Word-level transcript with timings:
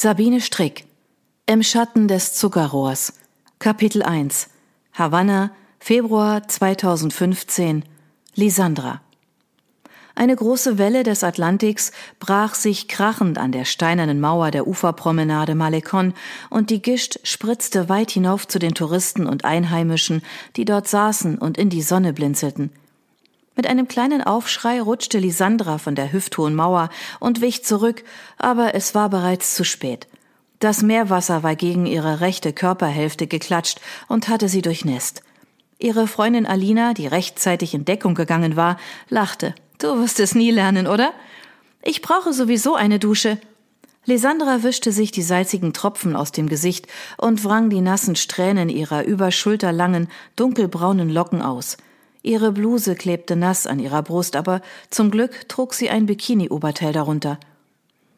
Sabine 0.00 0.40
Strick 0.40 0.84
Im 1.46 1.64
Schatten 1.64 2.06
des 2.06 2.32
Zuckerrohrs 2.32 3.14
Kapitel 3.58 4.04
1 4.04 4.48
Havanna 4.92 5.50
Februar 5.80 6.46
2015 6.46 7.82
Lisandra 8.36 9.00
Eine 10.14 10.36
große 10.36 10.78
Welle 10.78 11.02
des 11.02 11.24
Atlantiks 11.24 11.90
brach 12.20 12.54
sich 12.54 12.86
krachend 12.86 13.38
an 13.38 13.50
der 13.50 13.64
steinernen 13.64 14.20
Mauer 14.20 14.52
der 14.52 14.68
Uferpromenade 14.68 15.56
Malecon 15.56 16.14
und 16.48 16.70
die 16.70 16.80
Gischt 16.80 17.18
spritzte 17.24 17.88
weit 17.88 18.12
hinauf 18.12 18.46
zu 18.46 18.60
den 18.60 18.74
Touristen 18.74 19.26
und 19.26 19.44
Einheimischen, 19.44 20.22
die 20.54 20.64
dort 20.64 20.86
saßen 20.86 21.38
und 21.38 21.58
in 21.58 21.70
die 21.70 21.82
Sonne 21.82 22.12
blinzelten. 22.12 22.70
Mit 23.58 23.66
einem 23.66 23.88
kleinen 23.88 24.22
Aufschrei 24.22 24.80
rutschte 24.80 25.18
Lisandra 25.18 25.78
von 25.78 25.96
der 25.96 26.12
hüfthohen 26.12 26.54
Mauer 26.54 26.90
und 27.18 27.40
wich 27.40 27.64
zurück, 27.64 28.04
aber 28.36 28.76
es 28.76 28.94
war 28.94 29.10
bereits 29.10 29.56
zu 29.56 29.64
spät. 29.64 30.06
Das 30.60 30.82
Meerwasser 30.82 31.42
war 31.42 31.56
gegen 31.56 31.84
ihre 31.84 32.20
rechte 32.20 32.52
Körperhälfte 32.52 33.26
geklatscht 33.26 33.80
und 34.06 34.28
hatte 34.28 34.48
sie 34.48 34.62
durchnässt. 34.62 35.24
Ihre 35.80 36.06
Freundin 36.06 36.46
Alina, 36.46 36.94
die 36.94 37.08
rechtzeitig 37.08 37.74
in 37.74 37.84
Deckung 37.84 38.14
gegangen 38.14 38.54
war, 38.54 38.76
lachte. 39.08 39.56
Du 39.78 39.98
wirst 39.98 40.20
es 40.20 40.36
nie 40.36 40.52
lernen, 40.52 40.86
oder? 40.86 41.12
Ich 41.82 42.00
brauche 42.00 42.32
sowieso 42.32 42.76
eine 42.76 43.00
Dusche. 43.00 43.38
Lisandra 44.04 44.62
wischte 44.62 44.92
sich 44.92 45.10
die 45.10 45.22
salzigen 45.22 45.72
Tropfen 45.72 46.14
aus 46.14 46.30
dem 46.30 46.48
Gesicht 46.48 46.86
und 47.16 47.44
wrang 47.44 47.70
die 47.70 47.80
nassen 47.80 48.14
Strähnen 48.14 48.68
ihrer 48.68 49.02
überschulterlangen, 49.02 50.06
dunkelbraunen 50.36 51.10
Locken 51.10 51.42
aus. 51.42 51.76
Ihre 52.22 52.52
Bluse 52.52 52.94
klebte 52.94 53.36
nass 53.36 53.66
an 53.66 53.78
ihrer 53.78 54.02
Brust, 54.02 54.36
aber 54.36 54.60
zum 54.90 55.10
Glück 55.10 55.48
trug 55.48 55.74
sie 55.74 55.90
ein 55.90 56.06
Bikini-Oberteil 56.06 56.92
darunter. 56.92 57.38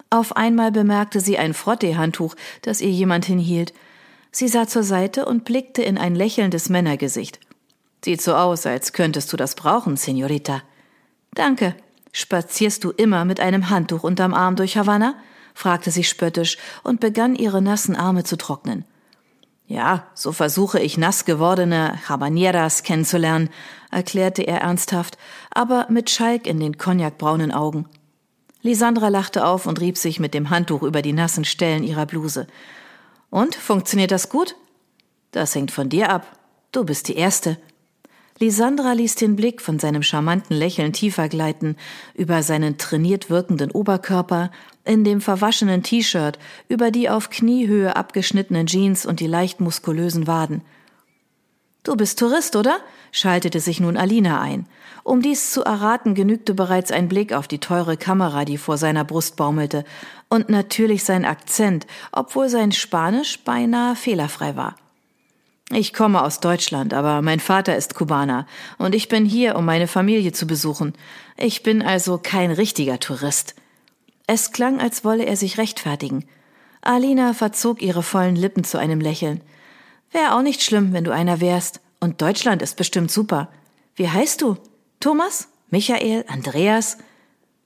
Auf 0.09 0.37
einmal 0.37 0.73
bemerkte 0.73 1.21
sie 1.21 1.39
ein 1.39 1.55
Frottee-Handtuch, 1.55 2.35
das 2.63 2.81
ihr 2.81 2.91
jemand 2.91 3.27
hinhielt. 3.27 3.73
Sie 4.33 4.49
sah 4.49 4.67
zur 4.67 4.83
Seite 4.83 5.25
und 5.25 5.45
blickte 5.45 5.83
in 5.83 5.99
ein 5.99 6.15
lächelndes 6.15 6.69
Männergesicht. 6.69 7.39
Sieht 8.05 8.23
so 8.23 8.35
aus, 8.35 8.67
als 8.67 8.93
könntest 8.93 9.33
du 9.33 9.37
das 9.37 9.55
brauchen, 9.55 9.97
Senorita. 9.97 10.63
Danke. 11.35 11.75
Spazierst 12.13 12.83
du 12.83 12.91
immer 12.91 13.25
mit 13.25 13.39
einem 13.39 13.71
Handtuch 13.71 14.03
unterm 14.03 14.35
Arm 14.35 14.57
durch 14.57 14.77
Havanna? 14.77 15.15
fragte 15.55 15.91
sie 15.91 16.05
spöttisch 16.05 16.57
und 16.83 17.01
begann 17.01 17.37
ihre 17.37 17.63
nassen 17.63 17.95
Arme 17.95 18.25
zu 18.25 18.37
trocknen. 18.37 18.85
Ja, 19.71 20.09
so 20.15 20.33
versuche 20.33 20.81
ich 20.81 20.99
nass 20.99 21.25
gewordene 21.25 22.01
Habaneras 22.09 22.83
kennenzulernen, 22.83 23.51
erklärte 23.93 24.43
er 24.43 24.63
ernsthaft, 24.63 25.17
aber 25.49 25.87
mit 25.89 26.11
Schalk 26.11 26.49
in 26.49 26.59
den 26.59 26.77
cognacbraunen 26.77 27.53
Augen. 27.53 27.89
Lisandra 28.63 29.07
lachte 29.07 29.47
auf 29.47 29.67
und 29.67 29.81
rieb 29.81 29.97
sich 29.97 30.19
mit 30.19 30.35
dem 30.35 30.51
Handtuch 30.51 30.83
über 30.83 31.03
die 31.03 31.13
nassen 31.13 31.45
Stellen 31.45 31.85
ihrer 31.85 32.05
Bluse. 32.05 32.49
Und, 33.31 33.55
funktioniert 33.55 34.11
das 34.11 34.29
gut? 34.29 34.57
Das 35.31 35.55
hängt 35.55 35.71
von 35.71 35.89
dir 35.89 36.11
ab. 36.11 36.27
Du 36.73 36.85
bist 36.85 37.07
die 37.07 37.15
Erste. 37.15 37.57
Lisandra 38.43 38.95
ließ 38.95 39.17
den 39.17 39.37
Blick 39.37 39.61
von 39.61 39.79
seinem 39.79 40.03
charmanten 40.03 40.57
Lächeln 40.57 40.95
tiefer 40.95 41.29
gleiten, 41.29 41.77
über 42.15 42.43
seinen 42.43 42.79
trainiert 42.79 43.29
wirkenden 43.29 43.71
Oberkörper, 43.71 44.51
in 44.87 45.05
dem 45.05 45.21
verwaschenen 45.21 45.83
T-Shirt, 45.83 46.39
über 46.67 46.91
die 46.91 47.11
auf 47.11 47.29
Kniehöhe 47.29 47.95
abgeschnittenen 47.97 48.67
Jeans 48.67 49.05
und 49.05 49.21
die 49.21 49.27
leicht 49.27 49.61
muskulösen 49.61 50.27
Waden. 50.27 50.63
Du 51.83 51.97
bist 51.97 52.19
Tourist, 52.19 52.57
oder? 52.57 52.79
schaltete 53.13 53.61
sich 53.61 53.79
nun 53.79 53.99
Alina 53.99 54.41
ein. 54.41 54.67
Um 55.05 55.21
dies 55.21 55.51
zu 55.53 55.63
erraten, 55.63 56.15
genügte 56.15 56.55
bereits 56.55 56.93
ein 56.93 57.09
Blick 57.09 57.35
auf 57.35 57.47
die 57.47 57.59
teure 57.59 57.99
Kamera, 57.99 58.47
die 58.47 58.57
vor 58.57 58.79
seiner 58.79 59.05
Brust 59.05 59.37
baumelte, 59.37 59.85
und 60.31 60.49
natürlich 60.49 61.05
sein 61.05 61.27
Akzent, 61.27 61.87
obwohl 62.11 62.49
sein 62.49 62.73
Spanisch 62.73 63.45
beinahe 63.45 63.97
fehlerfrei 63.97 64.57
war. 64.57 64.77
Ich 65.73 65.93
komme 65.95 66.23
aus 66.25 66.41
Deutschland, 66.41 66.93
aber 66.93 67.23
mein 67.23 67.39
Vater 67.39 67.77
ist 67.77 67.95
Kubaner 67.95 68.47
und 68.79 68.93
ich 68.93 69.09
bin 69.09 69.25
hier, 69.25 69.55
um 69.55 69.65
meine 69.65 69.87
Familie 69.87 70.33
zu 70.33 70.49
besuchen. 70.49 70.95
Ich 71.37 71.63
bin 71.63 71.81
also 71.81 72.19
kein 72.19 72.51
richtiger 72.51 72.99
Tourist. 72.99 73.55
Es 74.27 74.51
klang, 74.51 74.81
als 74.81 75.05
wolle 75.05 75.25
er 75.25 75.37
sich 75.37 75.59
rechtfertigen. 75.59 76.25
Alina 76.83 77.35
verzog 77.35 77.83
ihre 77.83 78.03
vollen 78.03 78.35
Lippen 78.35 78.65
zu 78.65 78.79
einem 78.79 79.01
Lächeln. 79.01 79.43
Wäre 80.11 80.35
auch 80.35 80.43
nicht 80.43 80.63
schlimm, 80.63 80.93
wenn 80.93 81.05
du 81.05 81.13
einer 81.13 81.41
wärst. 81.41 81.81
Und 82.01 82.21
Deutschland 82.21 82.63
ist 82.63 82.77
bestimmt 82.77 83.13
super. 83.13 83.49
Wie 83.95 84.09
heißt 84.09 84.43
du? 84.43 84.57
Thomas? 84.99 85.49
Michael? 85.69 86.25
Andreas? 86.27 86.99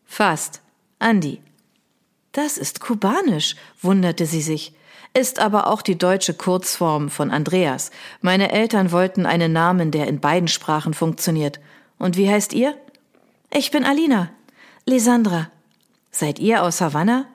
Fast. 0.05 0.61
Andi. 0.99 1.41
Das 2.33 2.59
ist 2.59 2.81
kubanisch, 2.81 3.57
wunderte 3.81 4.27
sie 4.27 4.43
sich 4.43 4.75
ist 5.17 5.39
aber 5.39 5.69
auch 5.69 5.81
die 5.81 5.97
deutsche 5.97 6.35
Kurzform 6.35 7.09
von 7.09 7.31
Andreas. 7.31 7.91
Meine 8.21 8.51
Eltern 8.51 8.91
wollten 8.91 9.27
einen 9.27 9.53
Namen, 9.53 9.91
der 9.93 10.09
in 10.09 10.21
beiden 10.21 10.49
Sprachen 10.49 10.93
funktioniert. 10.93 11.61
Und 11.99 12.17
wie 12.17 12.29
heißt 12.29 12.53
ihr? 12.53 12.77
Ich 13.53 13.71
bin 13.71 13.85
Alina. 13.85 14.31
Lisandra. 14.87 15.51
Seid 16.11 16.41
ihr 16.41 16.63
aus 16.63 16.81
Havanna? 16.81 17.27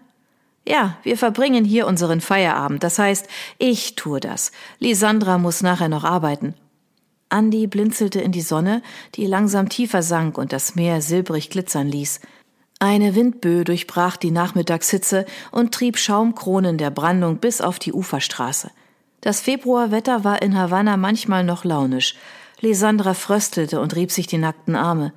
Ja, 0.68 0.98
wir 1.04 1.18
verbringen 1.18 1.64
hier 1.64 1.88
unseren 1.88 2.22
Feierabend. 2.22 2.84
Das 2.84 3.00
heißt, 3.00 3.28
ich 3.58 3.96
tue 3.96 4.20
das. 4.20 4.52
Lisandra 4.80 5.38
muss 5.38 5.62
nachher 5.62 5.90
noch 5.90 6.04
arbeiten. 6.04 6.54
Andi 7.30 7.68
blinzelte 7.68 8.20
in 8.20 8.32
die 8.32 8.42
Sonne, 8.42 8.82
die 9.16 9.26
langsam 9.26 9.70
tiefer 9.70 10.04
sank 10.04 10.38
und 10.38 10.52
das 10.52 10.76
Meer 10.76 11.02
silbrig 11.02 11.50
glitzern 11.50 11.88
ließ. 11.88 12.20
Eine 12.82 13.14
Windböe 13.14 13.66
durchbrach 13.66 14.16
die 14.16 14.32
Nachmittagshitze 14.32 15.26
und 15.52 15.74
trieb 15.74 15.98
Schaumkronen 15.98 16.78
der 16.78 16.92
Brandung 16.92 17.40
bis 17.40 17.60
auf 17.60 17.78
die 17.78 17.92
Uferstraße. 17.92 18.72
Das 19.20 19.42
Februarwetter 19.42 20.24
war 20.24 20.42
in 20.42 20.58
Havanna 20.58 20.96
manchmal 20.96 21.44
noch 21.44 21.66
launisch. 21.66 22.16
Lisandra 22.62 23.14
fröstelte 23.14 23.82
und 23.82 23.98
rieb 23.98 24.12
sich 24.12 24.28
die 24.28 24.38
nackten 24.38 24.78
Arme. 24.78 25.12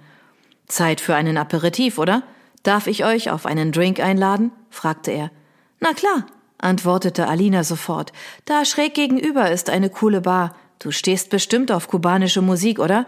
Zeit 0.66 1.00
für 1.00 1.14
einen 1.14 1.36
Aperitif, 1.36 1.98
oder? 1.98 2.24
Darf 2.64 2.88
ich 2.88 3.04
euch 3.04 3.30
auf 3.30 3.46
einen 3.46 3.70
Drink 3.70 4.00
einladen? 4.00 4.50
fragte 4.70 5.12
er. 5.12 5.30
Na 5.78 5.92
klar, 5.92 6.26
antwortete 6.58 7.28
Alina 7.28 7.62
sofort. 7.62 8.12
Da 8.44 8.64
schräg 8.64 8.94
gegenüber 8.94 9.52
ist 9.52 9.70
eine 9.70 9.88
coole 9.88 10.20
Bar. 10.20 10.56
Du 10.80 10.90
stehst 10.90 11.30
bestimmt 11.30 11.70
auf 11.70 11.86
kubanische 11.86 12.42
Musik, 12.42 12.80
oder? 12.80 13.06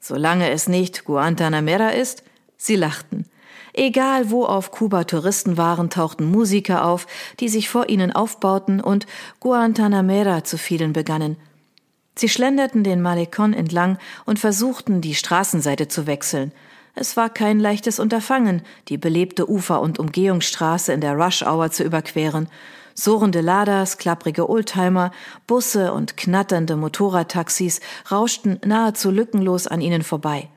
Solange 0.00 0.50
es 0.50 0.68
nicht 0.68 1.04
Guantanamera 1.04 1.90
ist? 1.90 2.24
Sie 2.56 2.74
lachten. 2.74 3.26
Egal 3.78 4.30
wo 4.30 4.46
auf 4.46 4.70
Kuba 4.70 5.04
Touristen 5.04 5.58
waren, 5.58 5.90
tauchten 5.90 6.24
Musiker 6.24 6.86
auf, 6.86 7.06
die 7.40 7.50
sich 7.50 7.68
vor 7.68 7.90
ihnen 7.90 8.10
aufbauten 8.10 8.80
und 8.80 9.06
Guantanamera 9.38 10.44
zu 10.44 10.56
fielen 10.56 10.94
begannen. 10.94 11.36
Sie 12.14 12.30
schlenderten 12.30 12.84
den 12.84 13.02
Malecon 13.02 13.52
entlang 13.52 13.98
und 14.24 14.38
versuchten, 14.38 15.02
die 15.02 15.14
Straßenseite 15.14 15.88
zu 15.88 16.06
wechseln. 16.06 16.52
Es 16.94 17.18
war 17.18 17.28
kein 17.28 17.60
leichtes 17.60 17.98
Unterfangen, 17.98 18.62
die 18.88 18.96
belebte 18.96 19.50
Ufer- 19.50 19.82
und 19.82 19.98
Umgehungsstraße 19.98 20.94
in 20.94 21.02
der 21.02 21.12
Rush-Hour 21.12 21.70
zu 21.70 21.84
überqueren. 21.84 22.48
Surrende 22.94 23.42
Ladas, 23.42 23.98
klapprige 23.98 24.48
Oldtimer, 24.48 25.10
Busse 25.46 25.92
und 25.92 26.16
knatternde 26.16 26.76
Motorradtaxis 26.76 27.80
rauschten 28.10 28.58
nahezu 28.64 29.10
lückenlos 29.10 29.66
an 29.66 29.82
ihnen 29.82 30.02
vorbei. 30.02 30.48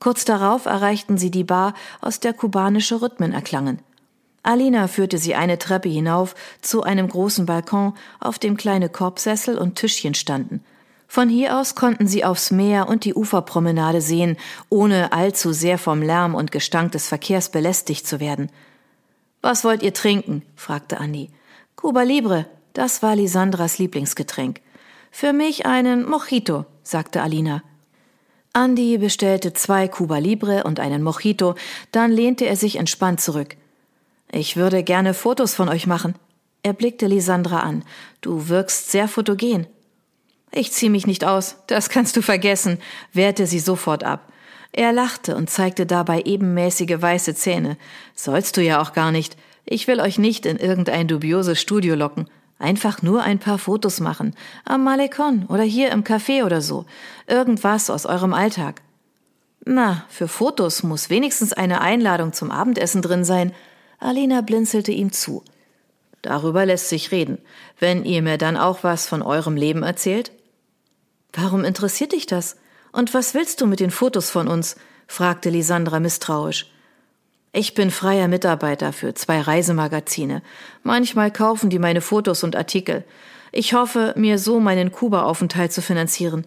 Kurz 0.00 0.24
darauf 0.24 0.64
erreichten 0.66 1.18
sie 1.18 1.30
die 1.30 1.44
Bar, 1.44 1.74
aus 2.00 2.20
der 2.20 2.32
kubanische 2.32 3.02
Rhythmen 3.02 3.32
erklangen. 3.32 3.80
Alina 4.42 4.88
führte 4.88 5.18
sie 5.18 5.34
eine 5.34 5.58
Treppe 5.58 5.90
hinauf 5.90 6.34
zu 6.62 6.82
einem 6.82 7.08
großen 7.08 7.44
Balkon, 7.44 7.92
auf 8.18 8.38
dem 8.38 8.56
kleine 8.56 8.88
Korbsessel 8.88 9.58
und 9.58 9.76
Tischchen 9.76 10.14
standen. 10.14 10.64
Von 11.06 11.28
hier 11.28 11.58
aus 11.58 11.74
konnten 11.74 12.06
sie 12.06 12.24
aufs 12.24 12.50
Meer 12.50 12.88
und 12.88 13.04
die 13.04 13.14
Uferpromenade 13.14 14.00
sehen, 14.00 14.38
ohne 14.70 15.12
allzu 15.12 15.52
sehr 15.52 15.76
vom 15.76 16.02
Lärm 16.02 16.34
und 16.34 16.52
Gestank 16.52 16.92
des 16.92 17.08
Verkehrs 17.08 17.50
belästigt 17.50 18.06
zu 18.06 18.20
werden. 18.20 18.50
Was 19.42 19.64
wollt 19.64 19.82
ihr 19.82 19.92
trinken? 19.92 20.42
fragte 20.54 20.98
Andi. 20.98 21.30
Cuba 21.76 22.02
Libre, 22.02 22.46
das 22.72 23.02
war 23.02 23.16
Lisandras 23.16 23.78
Lieblingsgetränk. 23.78 24.60
Für 25.10 25.32
mich 25.32 25.66
einen 25.66 26.08
Mojito, 26.08 26.64
sagte 26.82 27.20
Alina. 27.20 27.62
Andy 28.52 28.98
bestellte 28.98 29.52
zwei 29.52 29.86
Cuba 29.86 30.18
Libre 30.18 30.64
und 30.64 30.80
einen 30.80 31.02
Mojito, 31.02 31.54
dann 31.92 32.10
lehnte 32.10 32.46
er 32.46 32.56
sich 32.56 32.76
entspannt 32.76 33.20
zurück. 33.20 33.56
Ich 34.32 34.56
würde 34.56 34.82
gerne 34.82 35.14
Fotos 35.14 35.54
von 35.54 35.68
euch 35.68 35.86
machen. 35.86 36.14
Er 36.62 36.72
blickte 36.72 37.06
Lisandra 37.06 37.60
an. 37.60 37.84
Du 38.20 38.48
wirkst 38.48 38.90
sehr 38.90 39.08
fotogen. 39.08 39.66
Ich 40.52 40.72
zieh 40.72 40.88
mich 40.88 41.06
nicht 41.06 41.24
aus, 41.24 41.56
das 41.68 41.90
kannst 41.90 42.16
du 42.16 42.22
vergessen, 42.22 42.78
wehrte 43.12 43.46
sie 43.46 43.60
sofort 43.60 44.02
ab. 44.02 44.32
Er 44.72 44.92
lachte 44.92 45.36
und 45.36 45.48
zeigte 45.48 45.86
dabei 45.86 46.22
ebenmäßige 46.22 47.00
weiße 47.00 47.34
Zähne. 47.34 47.76
Sollst 48.14 48.56
du 48.56 48.62
ja 48.62 48.80
auch 48.80 48.92
gar 48.92 49.12
nicht. 49.12 49.36
Ich 49.64 49.86
will 49.86 50.00
euch 50.00 50.18
nicht 50.18 50.46
in 50.46 50.56
irgendein 50.56 51.06
dubioses 51.06 51.60
Studio 51.60 51.94
locken. 51.94 52.28
Einfach 52.60 53.00
nur 53.00 53.22
ein 53.22 53.38
paar 53.38 53.58
Fotos 53.58 54.00
machen. 54.00 54.34
Am 54.66 54.84
Malekon 54.84 55.46
oder 55.46 55.62
hier 55.62 55.90
im 55.92 56.04
Café 56.04 56.44
oder 56.44 56.60
so. 56.60 56.84
Irgendwas 57.26 57.88
aus 57.88 58.04
eurem 58.04 58.34
Alltag. 58.34 58.82
Na, 59.64 60.04
für 60.10 60.28
Fotos 60.28 60.82
muss 60.82 61.08
wenigstens 61.08 61.54
eine 61.54 61.80
Einladung 61.80 62.34
zum 62.34 62.50
Abendessen 62.50 63.00
drin 63.00 63.24
sein. 63.24 63.52
Alina 63.98 64.42
blinzelte 64.42 64.92
ihm 64.92 65.10
zu. 65.10 65.42
Darüber 66.20 66.66
lässt 66.66 66.90
sich 66.90 67.12
reden, 67.12 67.38
wenn 67.78 68.04
ihr 68.04 68.20
mir 68.20 68.36
dann 68.36 68.58
auch 68.58 68.84
was 68.84 69.06
von 69.06 69.22
eurem 69.22 69.56
Leben 69.56 69.82
erzählt. 69.82 70.30
Warum 71.32 71.64
interessiert 71.64 72.12
dich 72.12 72.26
das? 72.26 72.56
Und 72.92 73.14
was 73.14 73.32
willst 73.32 73.62
du 73.62 73.66
mit 73.66 73.80
den 73.80 73.90
Fotos 73.90 74.28
von 74.28 74.48
uns? 74.48 74.76
fragte 75.06 75.48
Lisandra 75.48 75.98
misstrauisch. 75.98 76.70
Ich 77.52 77.74
bin 77.74 77.90
freier 77.90 78.28
Mitarbeiter 78.28 78.92
für 78.92 79.14
zwei 79.14 79.40
Reisemagazine. 79.40 80.42
Manchmal 80.84 81.32
kaufen 81.32 81.68
die 81.68 81.80
meine 81.80 82.00
Fotos 82.00 82.44
und 82.44 82.54
Artikel. 82.54 83.04
Ich 83.50 83.74
hoffe, 83.74 84.14
mir 84.16 84.38
so 84.38 84.60
meinen 84.60 84.92
Kuba-Aufenthalt 84.92 85.72
zu 85.72 85.82
finanzieren. 85.82 86.46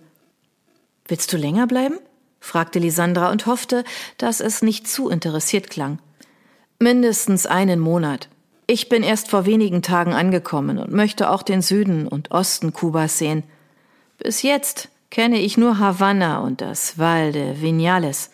Willst 1.08 1.34
du 1.34 1.38
länger 1.38 1.68
bleiben? 1.68 2.00
fragte 2.40 2.80
Lisandra 2.80 3.32
und 3.32 3.46
hoffte, 3.46 3.84
dass 4.18 4.40
es 4.40 4.62
nicht 4.62 4.88
zu 4.88 5.10
interessiert 5.10 5.70
klang. 5.70 6.00
Mindestens 6.80 7.46
einen 7.46 7.80
Monat. 7.80 8.30
Ich 8.66 8.88
bin 8.88 9.04
erst 9.04 9.30
vor 9.30 9.46
wenigen 9.46 9.82
Tagen 9.82 10.14
angekommen 10.14 10.78
und 10.78 10.94
möchte 10.94 11.30
auch 11.30 11.44
den 11.44 11.62
Süden 11.62 12.08
und 12.08 12.32
Osten 12.32 12.72
Kubas 12.72 13.18
sehen. 13.18 13.44
Bis 14.18 14.42
jetzt 14.42 14.90
kenne 15.10 15.40
ich 15.40 15.58
nur 15.58 15.80
Havanna 15.80 16.40
und 16.40 16.62
das 16.62 16.98
Val 16.98 17.34
de 17.34 17.62
Vinales. 17.62 18.32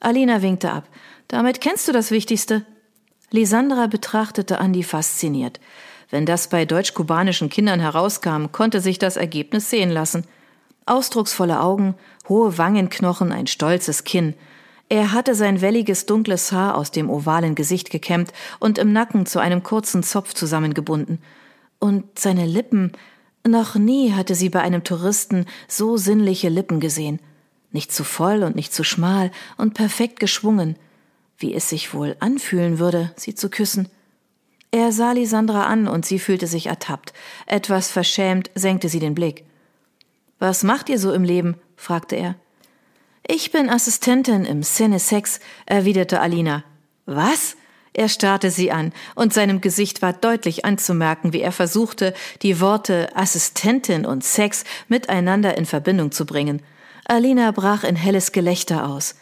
Alina 0.00 0.42
winkte 0.42 0.70
ab. 0.70 0.84
Damit 1.32 1.62
kennst 1.62 1.88
du 1.88 1.92
das 1.92 2.10
Wichtigste. 2.10 2.66
Lisandra 3.30 3.86
betrachtete 3.86 4.58
Andi 4.58 4.82
fasziniert. 4.82 5.60
Wenn 6.10 6.26
das 6.26 6.48
bei 6.48 6.66
deutsch-kubanischen 6.66 7.48
Kindern 7.48 7.80
herauskam, 7.80 8.52
konnte 8.52 8.82
sich 8.82 8.98
das 8.98 9.16
Ergebnis 9.16 9.70
sehen 9.70 9.88
lassen. 9.88 10.26
Ausdrucksvolle 10.84 11.62
Augen, 11.62 11.94
hohe 12.28 12.58
Wangenknochen, 12.58 13.32
ein 13.32 13.46
stolzes 13.46 14.04
Kinn. 14.04 14.34
Er 14.90 15.12
hatte 15.12 15.34
sein 15.34 15.62
welliges 15.62 16.04
dunkles 16.04 16.52
Haar 16.52 16.76
aus 16.76 16.90
dem 16.90 17.08
ovalen 17.08 17.54
Gesicht 17.54 17.88
gekämmt 17.88 18.30
und 18.60 18.76
im 18.76 18.92
Nacken 18.92 19.24
zu 19.24 19.38
einem 19.38 19.62
kurzen 19.62 20.02
Zopf 20.02 20.34
zusammengebunden. 20.34 21.18
Und 21.78 22.18
seine 22.18 22.44
Lippen, 22.44 22.92
noch 23.48 23.74
nie 23.74 24.12
hatte 24.12 24.34
sie 24.34 24.50
bei 24.50 24.60
einem 24.60 24.84
Touristen 24.84 25.46
so 25.66 25.96
sinnliche 25.96 26.50
Lippen 26.50 26.78
gesehen. 26.78 27.20
Nicht 27.70 27.90
zu 27.90 28.04
voll 28.04 28.42
und 28.42 28.54
nicht 28.54 28.74
zu 28.74 28.84
schmal 28.84 29.30
und 29.56 29.72
perfekt 29.72 30.20
geschwungen 30.20 30.76
wie 31.42 31.54
es 31.54 31.68
sich 31.68 31.92
wohl 31.92 32.16
anfühlen 32.20 32.78
würde, 32.78 33.12
sie 33.16 33.34
zu 33.34 33.50
küssen. 33.50 33.88
Er 34.70 34.90
sah 34.90 35.12
Lisandra 35.12 35.66
an 35.66 35.86
und 35.86 36.06
sie 36.06 36.18
fühlte 36.18 36.46
sich 36.46 36.66
ertappt. 36.66 37.12
Etwas 37.46 37.90
verschämt 37.90 38.50
senkte 38.54 38.88
sie 38.88 39.00
den 39.00 39.14
Blick. 39.14 39.44
Was 40.38 40.62
macht 40.62 40.88
ihr 40.88 40.98
so 40.98 41.12
im 41.12 41.24
Leben? 41.24 41.56
fragte 41.76 42.16
er. 42.16 42.36
Ich 43.26 43.52
bin 43.52 43.68
Assistentin 43.68 44.44
im 44.44 44.62
Sex, 44.62 45.40
erwiderte 45.66 46.20
Alina. 46.20 46.64
Was? 47.06 47.56
Er 47.92 48.08
starrte 48.08 48.50
sie 48.50 48.72
an, 48.72 48.92
und 49.14 49.34
seinem 49.34 49.60
Gesicht 49.60 50.00
war 50.00 50.14
deutlich 50.14 50.64
anzumerken, 50.64 51.32
wie 51.34 51.42
er 51.42 51.52
versuchte, 51.52 52.14
die 52.40 52.58
Worte 52.60 53.14
Assistentin 53.14 54.06
und 54.06 54.24
Sex 54.24 54.64
miteinander 54.88 55.58
in 55.58 55.66
Verbindung 55.66 56.10
zu 56.10 56.24
bringen. 56.24 56.62
Alina 57.04 57.50
brach 57.50 57.84
in 57.84 57.96
helles 57.96 58.32
Gelächter 58.32 58.86
aus. 58.86 59.16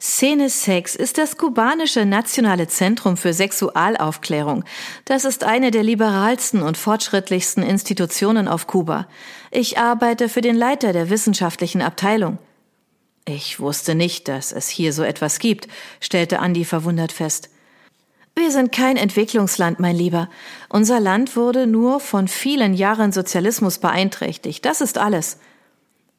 Szene 0.00 0.48
Sex 0.48 0.94
ist 0.94 1.18
das 1.18 1.36
kubanische 1.36 2.04
nationale 2.04 2.68
Zentrum 2.68 3.16
für 3.16 3.32
Sexualaufklärung. 3.32 4.64
Das 5.04 5.24
ist 5.24 5.42
eine 5.42 5.72
der 5.72 5.82
liberalsten 5.82 6.62
und 6.62 6.76
fortschrittlichsten 6.76 7.64
Institutionen 7.64 8.46
auf 8.46 8.68
Kuba. 8.68 9.08
Ich 9.50 9.78
arbeite 9.78 10.28
für 10.28 10.40
den 10.40 10.54
Leiter 10.54 10.92
der 10.92 11.10
wissenschaftlichen 11.10 11.82
Abteilung. 11.82 12.38
Ich 13.24 13.58
wusste 13.58 13.96
nicht, 13.96 14.28
dass 14.28 14.52
es 14.52 14.68
hier 14.68 14.92
so 14.92 15.02
etwas 15.02 15.40
gibt, 15.40 15.66
stellte 16.00 16.38
Andi 16.38 16.64
verwundert 16.64 17.12
fest. 17.12 17.50
Wir 18.36 18.52
sind 18.52 18.70
kein 18.70 18.96
Entwicklungsland, 18.96 19.80
mein 19.80 19.96
Lieber. 19.96 20.30
Unser 20.68 21.00
Land 21.00 21.34
wurde 21.34 21.66
nur 21.66 21.98
von 21.98 22.28
vielen 22.28 22.72
Jahren 22.72 23.10
Sozialismus 23.10 23.78
beeinträchtigt. 23.78 24.64
Das 24.64 24.80
ist 24.80 24.96
alles. 24.96 25.38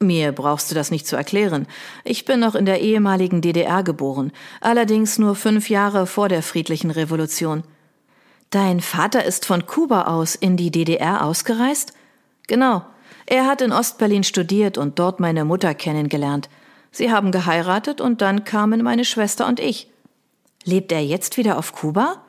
Mir 0.02 0.32
brauchst 0.32 0.72
du 0.72 0.76
das 0.76 0.92
nicht 0.92 1.06
zu 1.06 1.18
erklären. 1.18 1.68
Ich 2.06 2.24
bin 2.24 2.40
noch 2.40 2.56
in 2.56 2.66
der 2.66 2.80
ehemaligen 2.80 3.42
DDR 3.42 3.84
geboren, 3.84 4.32
allerdings 4.62 5.18
nur 5.18 5.36
fünf 5.36 5.70
Jahre 5.70 6.08
vor 6.08 6.30
der 6.30 6.42
friedlichen 6.42 6.90
Revolution. 6.90 7.64
Dein 8.50 8.80
Vater 8.80 9.26
ist 9.26 9.46
von 9.46 9.66
Kuba 9.66 10.04
aus 10.04 10.36
in 10.36 10.56
die 10.56 10.72
DDR 10.72 11.26
ausgereist? 11.26 11.94
Genau. 12.48 12.84
Er 13.26 13.46
hat 13.46 13.62
in 13.62 13.74
Ostberlin 13.74 14.24
studiert 14.24 14.78
und 14.78 15.00
dort 15.00 15.20
meine 15.20 15.44
Mutter 15.44 15.76
kennengelernt. 15.76 16.50
Sie 16.92 17.12
haben 17.12 17.32
geheiratet 17.32 18.00
und 18.00 18.22
dann 18.22 18.46
kamen 18.46 18.82
meine 18.82 19.04
Schwester 19.04 19.48
und 19.48 19.60
ich. 19.60 19.92
Lebt 20.64 20.94
er 20.94 21.04
jetzt 21.04 21.36
wieder 21.36 21.58
auf 21.58 21.74
Kuba? 21.74 22.24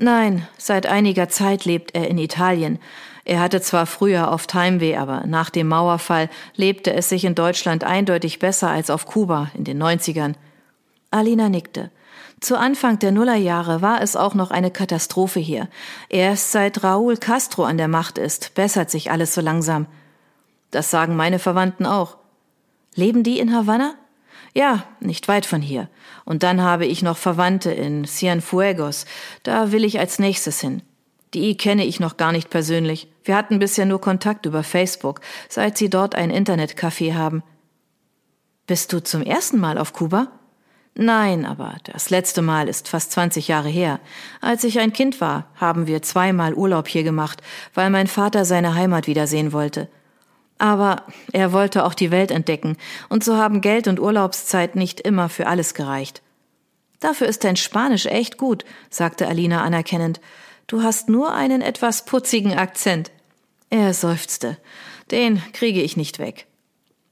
Nein, 0.00 0.46
seit 0.56 0.86
einiger 0.86 1.28
Zeit 1.28 1.64
lebt 1.64 1.96
er 1.96 2.08
in 2.08 2.18
Italien. 2.18 2.78
Er 3.24 3.40
hatte 3.40 3.60
zwar 3.60 3.84
früher 3.84 4.30
oft 4.30 4.54
Heimweh, 4.54 4.96
aber 4.96 5.26
nach 5.26 5.50
dem 5.50 5.66
Mauerfall 5.66 6.30
lebte 6.54 6.94
es 6.94 7.08
sich 7.08 7.24
in 7.24 7.34
Deutschland 7.34 7.82
eindeutig 7.82 8.38
besser 8.38 8.70
als 8.70 8.90
auf 8.90 9.06
Kuba 9.06 9.50
in 9.54 9.64
den 9.64 9.82
90ern. 9.82 10.34
Alina 11.10 11.48
nickte. 11.48 11.90
Zu 12.40 12.56
Anfang 12.56 13.00
der 13.00 13.10
Nullerjahre 13.10 13.82
war 13.82 14.00
es 14.00 14.14
auch 14.14 14.34
noch 14.34 14.52
eine 14.52 14.70
Katastrophe 14.70 15.40
hier. 15.40 15.68
Erst 16.08 16.52
seit 16.52 16.84
Raúl 16.84 17.16
Castro 17.16 17.64
an 17.64 17.76
der 17.76 17.88
Macht 17.88 18.18
ist, 18.18 18.54
bessert 18.54 18.90
sich 18.90 19.10
alles 19.10 19.34
so 19.34 19.40
langsam. 19.40 19.86
Das 20.70 20.92
sagen 20.92 21.16
meine 21.16 21.40
Verwandten 21.40 21.86
auch. 21.86 22.18
Leben 22.94 23.24
die 23.24 23.40
in 23.40 23.52
Havanna? 23.52 23.94
Ja, 24.54 24.84
nicht 25.00 25.28
weit 25.28 25.46
von 25.46 25.62
hier. 25.62 25.88
Und 26.24 26.42
dann 26.42 26.62
habe 26.62 26.86
ich 26.86 27.02
noch 27.02 27.16
Verwandte 27.16 27.70
in 27.70 28.04
Cienfuegos. 28.04 29.06
Da 29.42 29.72
will 29.72 29.84
ich 29.84 29.98
als 29.98 30.18
nächstes 30.18 30.60
hin. 30.60 30.82
Die 31.34 31.56
kenne 31.56 31.84
ich 31.84 32.00
noch 32.00 32.16
gar 32.16 32.32
nicht 32.32 32.50
persönlich. 32.50 33.08
Wir 33.24 33.36
hatten 33.36 33.58
bisher 33.58 33.84
nur 33.84 34.00
Kontakt 34.00 34.46
über 34.46 34.62
Facebook, 34.62 35.20
seit 35.48 35.76
sie 35.76 35.90
dort 35.90 36.14
ein 36.14 36.30
Internetcafé 36.30 37.14
haben. 37.14 37.42
Bist 38.66 38.92
du 38.92 39.02
zum 39.02 39.22
ersten 39.22 39.58
Mal 39.58 39.78
auf 39.78 39.92
Kuba? 39.92 40.28
Nein, 40.94 41.46
aber 41.46 41.76
das 41.84 42.10
letzte 42.10 42.42
Mal 42.42 42.68
ist 42.68 42.88
fast 42.88 43.12
20 43.12 43.46
Jahre 43.46 43.68
her. 43.68 44.00
Als 44.40 44.64
ich 44.64 44.80
ein 44.80 44.92
Kind 44.92 45.20
war, 45.20 45.46
haben 45.54 45.86
wir 45.86 46.02
zweimal 46.02 46.54
Urlaub 46.54 46.88
hier 46.88 47.04
gemacht, 47.04 47.40
weil 47.72 47.88
mein 47.88 48.08
Vater 48.08 48.44
seine 48.44 48.74
Heimat 48.74 49.06
wiedersehen 49.06 49.52
wollte. 49.52 49.88
Aber 50.58 51.04
er 51.32 51.52
wollte 51.52 51.84
auch 51.84 51.94
die 51.94 52.10
Welt 52.10 52.30
entdecken, 52.30 52.76
und 53.08 53.22
so 53.24 53.36
haben 53.36 53.60
Geld 53.60 53.86
und 53.86 54.00
Urlaubszeit 54.00 54.74
nicht 54.76 55.00
immer 55.00 55.28
für 55.28 55.46
alles 55.46 55.74
gereicht. 55.74 56.20
Dafür 57.00 57.28
ist 57.28 57.44
dein 57.44 57.56
Spanisch 57.56 58.06
echt 58.06 58.38
gut, 58.38 58.64
sagte 58.90 59.28
Alina 59.28 59.62
anerkennend. 59.62 60.20
Du 60.66 60.82
hast 60.82 61.08
nur 61.08 61.32
einen 61.32 61.62
etwas 61.62 62.04
putzigen 62.04 62.54
Akzent. 62.58 63.10
Er 63.70 63.94
seufzte. 63.94 64.58
Den 65.10 65.40
kriege 65.52 65.80
ich 65.80 65.96
nicht 65.96 66.18
weg. 66.18 66.46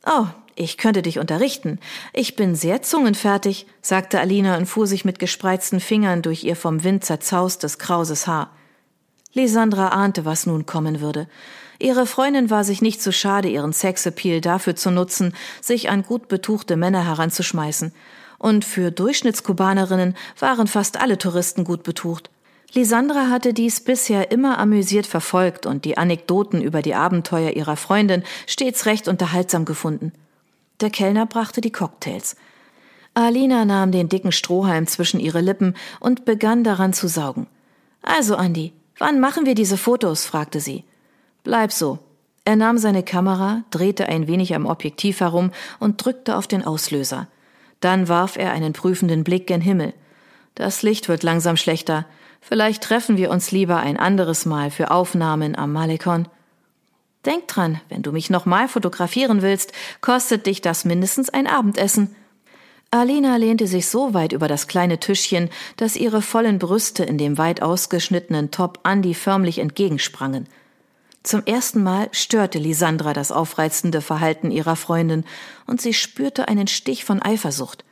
Oh, 0.05 0.27
ich 0.55 0.79
könnte 0.79 1.03
dich 1.03 1.19
unterrichten. 1.19 1.79
Ich 2.13 2.35
bin 2.35 2.55
sehr 2.55 2.83
zungenfertig, 2.83 3.67
sagte 3.81 4.19
Alina 4.19 4.57
und 4.57 4.67
fuhr 4.67 4.87
sich 4.87 5.05
mit 5.05 5.19
gespreizten 5.19 5.81
Fingern 5.81 6.23
durch 6.23 6.45
ihr 6.45 6.57
vom 6.57 6.83
Wind 6.83 7.05
zerzaustes, 7.05 7.79
krauses 7.79 8.27
Haar. 8.27 8.51
Lisandra 9.37 9.89
ahnte, 9.89 10.25
was 10.25 10.47
nun 10.47 10.65
kommen 10.65 11.03
würde. 11.03 11.29
Ihre 11.79 12.07
Freundin 12.07 12.49
war 12.49 12.65
sich 12.65 12.81
nicht 12.81 13.03
zu 13.03 13.11
so 13.11 13.13
schade, 13.13 13.49
ihren 13.49 13.75
Sexappeal 13.75 14.41
dafür 14.41 14.77
zu 14.77 14.91
nutzen, 14.91 15.35
sich 15.61 15.91
an 15.91 16.05
gut 16.05 16.29
betuchte 16.29 16.75
Männer 16.77 17.05
heranzuschmeißen. 17.05 17.93
Und 18.39 18.65
für 18.65 18.91
Durchschnittskubanerinnen 18.91 20.17
waren 20.39 20.67
fast 20.67 20.99
alle 20.99 21.19
Touristen 21.19 21.65
gut 21.65 21.83
betucht. 21.83 22.31
Lisandra 22.73 23.29
hatte 23.29 23.53
dies 23.53 23.81
bisher 23.81 24.31
immer 24.31 24.59
amüsiert 24.59 25.07
verfolgt 25.07 25.67
und 25.67 25.85
die 25.85 25.99
Anekdoten 25.99 26.63
über 26.63 26.81
die 26.81 26.95
Abenteuer 26.95 27.51
ihrer 27.51 27.77
Freundin 27.77 28.23
stets 28.47 28.87
recht 28.87 29.07
unterhaltsam 29.07 29.67
gefunden. 29.67 30.13
Der 30.81 30.89
Kellner 30.89 31.27
brachte 31.27 31.61
die 31.61 31.73
Cocktails. 31.73 32.37
Alina 33.13 33.67
nahm 33.67 33.93
den 33.93 34.09
dicken 34.09 34.33
Strohhalm 34.33 34.87
zwischen 34.87 35.21
ihre 35.21 35.43
Lippen 35.43 35.75
und 36.01 36.25
begann 36.25 36.65
daran 36.65 36.95
zu 36.95 37.07
saugen. 37.07 37.47
Also, 38.03 38.37
Andi, 38.37 38.73
wann 38.99 39.21
machen 39.21 39.47
wir 39.47 39.55
diese 39.55 39.77
Fotos? 39.77 40.25
fragte 40.27 40.61
sie. 40.61 40.85
Bleib 41.45 41.73
so. 41.73 41.99
Er 42.45 42.57
nahm 42.57 42.79
seine 42.79 43.03
Kamera, 43.03 43.65
drehte 43.71 44.09
ein 44.09 44.29
wenig 44.29 44.55
am 44.55 44.67
Objektiv 44.67 45.21
herum 45.21 45.51
und 45.81 46.05
drückte 46.05 46.37
auf 46.37 46.47
den 46.47 46.65
Auslöser. 46.65 47.27
Dann 47.81 48.09
warf 48.09 48.37
er 48.37 48.53
einen 48.53 48.73
prüfenden 48.73 49.25
Blick 49.25 49.47
gen 49.47 49.61
Himmel. 49.61 49.93
Das 50.55 50.83
Licht 50.83 51.09
wird 51.09 51.23
langsam 51.23 51.57
schlechter. 51.57 52.07
Vielleicht 52.41 52.83
treffen 52.83 53.17
wir 53.17 53.31
uns 53.31 53.51
lieber 53.51 53.79
ein 53.79 53.97
anderes 53.97 54.47
Mal 54.47 54.71
für 54.71 54.91
Aufnahmen 54.91 55.57
am 55.57 55.73
Malekon. 55.73 56.29
Denk 57.25 57.49
dran, 57.49 57.81
wenn 57.89 58.03
du 58.03 58.13
mich 58.13 58.31
nochmal 58.31 58.69
fotografieren 58.69 59.43
willst, 59.43 59.73
kostet 60.01 60.47
dich 60.47 60.61
das 60.61 60.85
mindestens 60.85 61.29
ein 61.29 61.49
Abendessen. 61.49 62.15
Alina 62.91 63.37
lehnte 63.37 63.67
sich 63.67 63.89
so 63.89 64.15
weit 64.15 64.33
über 64.33 64.49
das 64.49 64.69
kleine 64.69 64.99
Tischchen, 64.99 65.51
dass 65.77 65.97
ihre 65.97 66.23
vollen 66.23 66.59
Brüste 66.59 67.05
in 67.05 67.19
dem 67.19 67.37
weit 67.37 67.61
ausgeschnittenen 67.61 68.51
Top 68.51 68.81
Andy 68.85 69.15
förmlich 69.15 69.59
entgegensprangen. 69.59 70.49
Zum 71.23 71.45
ersten 71.45 71.83
Mal 71.83 72.09
störte 72.13 72.59
Lisandra 72.61 73.13
das 73.13 73.33
aufreizende 73.33 74.01
Verhalten 74.01 74.53
ihrer 74.53 74.77
Freundin, 74.77 75.25
und 75.67 75.81
sie 75.81 75.93
spürte 75.93 76.47
einen 76.47 76.69
Stich 76.69 77.05
von 77.05 77.21
Eifersucht. 77.21 77.85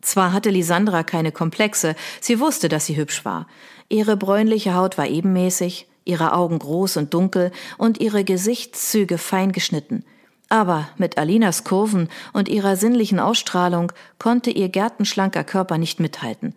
Zwar 0.00 0.32
hatte 0.32 0.50
Lisandra 0.50 1.02
keine 1.02 1.32
Komplexe, 1.32 1.96
sie 2.20 2.38
wusste, 2.38 2.68
dass 2.68 2.86
sie 2.86 2.96
hübsch 2.96 3.24
war. 3.24 3.48
Ihre 3.88 4.16
bräunliche 4.16 4.74
Haut 4.74 4.96
war 4.96 5.08
ebenmäßig, 5.08 5.88
ihre 6.04 6.32
Augen 6.32 6.60
groß 6.60 6.98
und 6.98 7.12
dunkel 7.12 7.50
und 7.76 8.00
ihre 8.00 8.22
Gesichtszüge 8.22 9.18
fein 9.18 9.50
geschnitten. 9.50 10.04
Aber 10.48 10.88
mit 10.96 11.18
Alinas 11.18 11.64
Kurven 11.64 12.08
und 12.32 12.48
ihrer 12.48 12.76
sinnlichen 12.76 13.20
Ausstrahlung 13.20 13.92
konnte 14.18 14.50
ihr 14.50 14.68
gärtenschlanker 14.68 15.44
Körper 15.44 15.76
nicht 15.76 16.00
mithalten. 16.00 16.54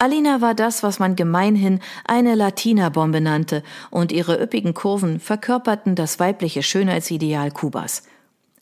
Alina 0.00 0.40
war 0.40 0.54
das, 0.54 0.82
was 0.82 1.00
man 1.00 1.16
gemeinhin 1.16 1.80
eine 2.04 2.36
Latina-Bombe 2.36 3.20
nannte, 3.20 3.64
und 3.90 4.12
ihre 4.12 4.40
üppigen 4.40 4.74
Kurven 4.74 5.18
verkörperten 5.18 5.96
das 5.96 6.20
weibliche 6.20 6.62
Schönheitsideal 6.62 7.50
Kubas. 7.50 8.04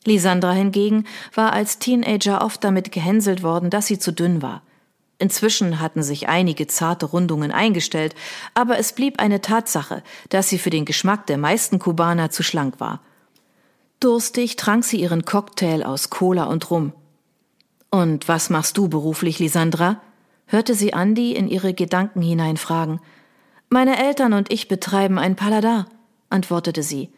Lisandra 0.03 0.51
hingegen 0.53 1.05
war 1.35 1.53
als 1.53 1.79
Teenager 1.79 2.43
oft 2.43 2.63
damit 2.63 2.91
gehänselt 2.91 3.43
worden, 3.43 3.69
dass 3.69 3.87
sie 3.87 3.99
zu 3.99 4.11
dünn 4.11 4.41
war. 4.41 4.63
Inzwischen 5.19 5.79
hatten 5.79 6.01
sich 6.01 6.29
einige 6.29 6.67
zarte 6.67 7.07
Rundungen 7.07 7.51
eingestellt, 7.51 8.15
aber 8.53 8.77
es 8.77 8.93
blieb 8.93 9.19
eine 9.19 9.41
Tatsache, 9.41 10.03
dass 10.29 10.49
sie 10.49 10.59
für 10.59 10.69
den 10.69 10.85
Geschmack 10.85 11.25
der 11.27 11.37
meisten 11.37 11.79
Kubaner 11.79 12.29
zu 12.29 12.43
schlank 12.43 12.79
war. 12.79 13.01
Durstig 13.99 14.55
trank 14.57 14.83
sie 14.83 15.01
ihren 15.01 15.25
Cocktail 15.25 15.83
aus 15.83 16.09
Cola 16.09 16.45
und 16.45 16.69
Rum. 16.69 16.93
Und 17.89 18.27
was 18.27 18.49
machst 18.49 18.77
du 18.77 18.87
beruflich, 18.87 19.39
Lisandra? 19.39 20.01
hörte 20.45 20.75
sie 20.75 20.93
Andi 20.93 21.33
in 21.33 21.47
ihre 21.47 21.73
Gedanken 21.73 22.21
hineinfragen. 22.21 22.99
Meine 23.69 24.01
Eltern 24.01 24.33
und 24.33 24.51
ich 24.51 24.67
betreiben 24.67 25.19
ein 25.19 25.35
Paladar, 25.35 25.87
antwortete 26.29 26.83
sie. 26.83 27.09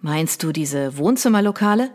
Meinst 0.00 0.42
du 0.42 0.52
diese 0.52 0.96
Wohnzimmerlokale? 0.96 1.90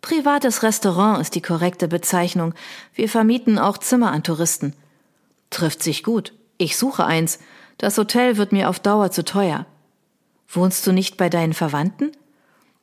Privates 0.00 0.62
Restaurant 0.62 1.20
ist 1.20 1.34
die 1.34 1.42
korrekte 1.42 1.88
Bezeichnung. 1.88 2.54
Wir 2.94 3.08
vermieten 3.08 3.58
auch 3.58 3.78
Zimmer 3.78 4.12
an 4.12 4.22
Touristen. 4.22 4.74
Trifft 5.50 5.82
sich 5.82 6.02
gut. 6.02 6.34
Ich 6.58 6.76
suche 6.76 7.04
eins. 7.04 7.38
Das 7.78 7.98
Hotel 7.98 8.36
wird 8.36 8.52
mir 8.52 8.68
auf 8.68 8.80
Dauer 8.80 9.10
zu 9.10 9.24
teuer. 9.24 9.66
Wohnst 10.48 10.86
du 10.86 10.92
nicht 10.92 11.16
bei 11.16 11.28
deinen 11.28 11.52
Verwandten? 11.52 12.12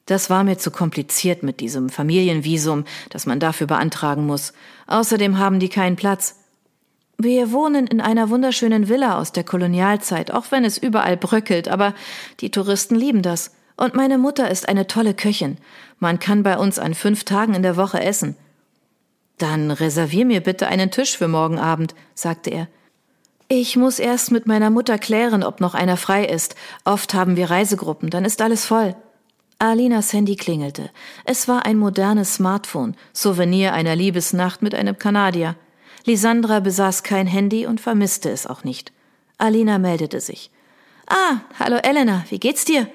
Das 0.09 0.31
war 0.31 0.43
mir 0.43 0.57
zu 0.57 0.71
kompliziert 0.71 1.43
mit 1.43 1.59
diesem 1.59 1.89
Familienvisum, 1.89 2.85
das 3.11 3.27
man 3.27 3.39
dafür 3.39 3.67
beantragen 3.67 4.25
muss. 4.25 4.53
Außerdem 4.87 5.37
haben 5.37 5.59
die 5.59 5.69
keinen 5.69 5.97
Platz. 5.97 6.39
Wir 7.19 7.51
wohnen 7.51 7.85
in 7.85 8.01
einer 8.01 8.31
wunderschönen 8.31 8.89
Villa 8.89 9.19
aus 9.19 9.33
der 9.33 9.43
Kolonialzeit, 9.43 10.31
auch 10.31 10.45
wenn 10.49 10.65
es 10.65 10.79
überall 10.79 11.15
bröckelt, 11.15 11.67
aber 11.67 11.93
die 12.39 12.49
Touristen 12.49 12.95
lieben 12.95 13.21
das. 13.21 13.51
Und 13.77 13.93
meine 13.93 14.17
Mutter 14.17 14.49
ist 14.49 14.67
eine 14.67 14.87
tolle 14.87 15.13
Köchin. 15.13 15.57
Man 15.99 16.17
kann 16.17 16.41
bei 16.41 16.57
uns 16.57 16.79
an 16.79 16.95
fünf 16.95 17.23
Tagen 17.23 17.53
in 17.53 17.61
der 17.61 17.77
Woche 17.77 18.01
essen. 18.01 18.35
Dann 19.37 19.69
reservier 19.69 20.25
mir 20.25 20.41
bitte 20.41 20.69
einen 20.69 20.89
Tisch 20.89 21.15
für 21.19 21.27
morgen 21.27 21.59
Abend, 21.59 21.93
sagte 22.15 22.49
er. 22.49 22.67
Ich 23.47 23.75
muss 23.75 23.99
erst 23.99 24.31
mit 24.31 24.47
meiner 24.47 24.71
Mutter 24.71 24.97
klären, 24.97 25.43
ob 25.43 25.61
noch 25.61 25.75
einer 25.75 25.97
frei 25.97 26.25
ist. 26.25 26.55
Oft 26.83 27.13
haben 27.13 27.35
wir 27.35 27.51
Reisegruppen, 27.51 28.09
dann 28.09 28.25
ist 28.25 28.41
alles 28.41 28.65
voll. 28.65 28.95
Alinas 29.61 30.13
Handy 30.13 30.37
klingelte. 30.37 30.89
Es 31.25 31.49
war 31.49 31.65
ein 31.65 31.77
modernes 31.77 32.35
Smartphone, 32.35 32.95
Souvenir 33.11 33.73
einer 33.73 33.93
Liebesnacht 33.93 34.61
mit 34.61 34.73
einem 34.73 34.97
Kanadier. 34.97 35.55
Lisandra 36.05 36.61
besaß 36.61 37.03
kein 37.03 37.27
Handy 37.27 37.65
und 37.65 37.81
vermisste 37.81 38.29
es 38.29 38.47
auch 38.47 38.63
nicht. 38.63 38.93
Alina 39.37 39.77
meldete 39.77 40.21
sich. 40.21 40.49
Ah, 41.07 41.41
hallo 41.59 41.75
Elena, 41.75 42.23
wie 42.29 42.39
geht's 42.39 42.63
dir? 42.63 42.87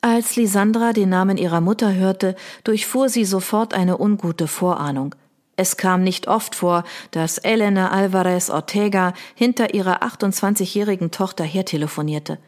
Als 0.00 0.34
Lisandra 0.34 0.92
den 0.92 1.10
Namen 1.10 1.36
ihrer 1.36 1.60
Mutter 1.60 1.94
hörte, 1.94 2.34
durchfuhr 2.64 3.08
sie 3.08 3.24
sofort 3.24 3.72
eine 3.72 3.96
ungute 3.96 4.48
Vorahnung. 4.48 5.14
Es 5.56 5.76
kam 5.76 6.02
nicht 6.02 6.26
oft 6.26 6.56
vor, 6.56 6.82
dass 7.12 7.38
Elena 7.38 7.92
Alvarez 7.92 8.50
Ortega 8.50 9.14
hinter 9.36 9.74
ihrer 9.74 10.02
28-jährigen 10.02 11.12
Tochter 11.12 11.44
hertelefonierte. 11.44 12.38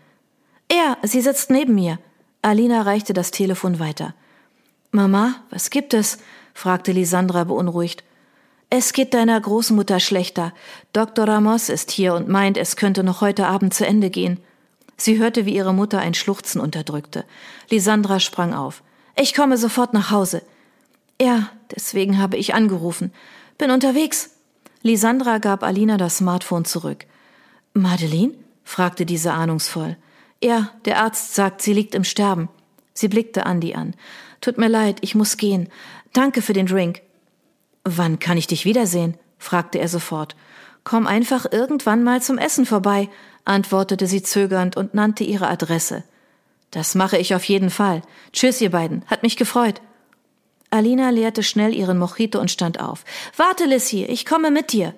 Er, 0.69 0.99
sie 1.05 1.21
sitzt 1.21 1.51
neben 1.51 1.77
mir. 1.77 2.01
Alina 2.47 2.83
reichte 2.83 3.13
das 3.13 3.33
Telefon 3.33 3.81
weiter. 3.81 4.15
Mama, 4.93 5.35
was 5.51 5.69
gibt 5.69 5.93
es? 5.93 6.19
fragte 6.55 6.93
Lisandra 6.93 7.43
beunruhigt. 7.43 8.05
Es 8.71 8.93
geht 8.93 9.15
deiner 9.15 9.41
Großmutter 9.41 9.99
schlechter. 9.99 10.53
Dr. 10.93 11.27
Ramos 11.27 11.69
ist 11.69 11.91
hier 11.91 12.15
und 12.15 12.29
meint, 12.29 12.57
es 12.57 12.77
könnte 12.77 13.03
noch 13.03 13.21
heute 13.21 13.49
Abend 13.49 13.75
zu 13.75 13.85
Ende 13.85 14.11
gehen. 14.11 14.39
Sie 14.97 15.19
hörte, 15.19 15.45
wie 15.45 15.57
ihre 15.57 15.75
Mutter 15.75 15.99
ein 15.99 16.15
Schluchzen 16.15 16.61
unterdrückte. 16.61 17.25
Lisandra 17.69 18.21
sprang 18.21 18.55
auf. 18.55 18.85
Ich 19.17 19.35
komme 19.35 19.59
sofort 19.59 19.93
nach 19.93 20.13
Hause. 20.13 20.41
Ja, 21.21 21.51
deswegen 21.75 22.19
habe 22.19 22.37
ich 22.37 22.55
angerufen. 22.55 23.13
Bin 23.59 23.73
unterwegs. 23.73 24.37
Lisandra 24.83 25.39
gab 25.39 25.65
Alina 25.65 25.97
das 25.97 26.19
Smartphone 26.19 26.65
zurück. 26.65 27.07
Madeline? 27.75 28.35
fragte 28.63 29.05
diese 29.05 29.33
ahnungsvoll. 29.33 29.97
Ja, 30.47 30.71
der 30.85 31.01
Arzt 31.01 31.35
sagt, 31.35 31.61
sie 31.61 31.73
liegt 31.73 31.97
im 31.97 32.05
Sterben. 32.05 32.49
Sie 32.95 33.09
blickte 33.09 33.47
Andi 33.47 33.75
an. 33.75 33.95
Tut 34.41 34.59
mir 34.59 34.69
leid, 34.69 34.99
ich 35.01 35.17
muss 35.17 35.39
gehen. 35.39 35.69
Danke 36.13 36.41
für 36.41 36.53
den 36.53 36.67
Drink. 36.67 37.03
Wann 37.83 38.21
kann 38.21 38.39
ich 38.39 38.47
dich 38.47 38.65
wiedersehen? 38.65 39.19
fragte 39.39 39.81
er 39.81 39.89
sofort. 39.89 40.37
Komm 40.85 41.09
einfach 41.09 41.51
irgendwann 41.51 42.05
mal 42.05 42.23
zum 42.23 42.39
Essen 42.39 42.65
vorbei, 42.65 43.09
antwortete 43.45 44.07
sie 44.07 44.23
zögernd 44.23 44.77
und 44.77 44.95
nannte 44.95 45.25
ihre 45.25 45.49
Adresse. 45.49 46.05
Das 46.71 46.95
mache 46.95 47.19
ich 47.19 47.35
auf 47.35 47.43
jeden 47.43 47.71
Fall. 47.71 48.03
Tschüss, 48.33 48.61
ihr 48.61 48.71
beiden. 48.71 49.05
Hat 49.07 49.25
mich 49.25 49.37
gefreut. 49.37 49.83
Alina 50.71 51.11
leerte 51.11 51.43
schnell 51.43 51.75
ihren 51.75 51.99
Mojito 51.99 52.39
und 52.39 52.53
stand 52.53 52.79
auf. 52.79 53.05
Warte, 53.37 53.65
Lissy, 53.65 54.05
ich 54.05 54.25
komme 54.25 54.53
mit 54.53 54.73
dir. 54.73 54.95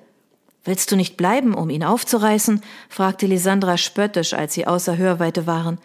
Willst 0.64 0.90
du 0.90 0.96
nicht 0.96 1.16
bleiben, 1.16 1.54
um 1.54 1.70
ihn 1.70 1.84
aufzureißen? 1.84 2.62
fragte 2.88 3.26
Lisandra 3.26 3.76
spöttisch, 3.76 4.34
als 4.34 4.54
sie 4.54 4.66
außer 4.66 4.96
Hörweite 4.96 5.46
waren. 5.46 5.78